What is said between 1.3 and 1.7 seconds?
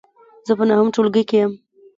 یم.